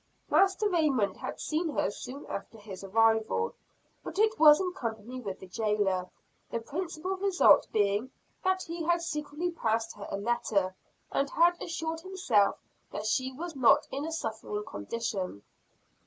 Master 0.31 0.67
Raymond 0.67 1.17
had 1.17 1.39
seen 1.39 1.69
her 1.77 1.91
soon 1.91 2.25
after 2.25 2.57
his 2.57 2.83
arrival, 2.83 3.53
but 4.03 4.17
it 4.17 4.39
was 4.39 4.59
in 4.59 4.73
company 4.73 5.21
with 5.21 5.39
the 5.39 5.45
jailer; 5.45 6.09
the 6.49 6.59
principal 6.59 7.17
result 7.17 7.67
being 7.71 8.09
that 8.43 8.63
he 8.63 8.81
had 8.85 9.03
secretly 9.03 9.51
passed 9.51 9.95
her 9.95 10.07
a 10.09 10.17
letter, 10.17 10.73
and 11.11 11.29
had 11.29 11.55
assured 11.61 11.99
himself 11.99 12.57
that 12.91 13.05
she 13.05 13.31
was 13.31 13.55
not 13.55 13.87
in 13.91 14.03
a 14.03 14.11
suffering 14.11 14.65
condition. 14.65 15.43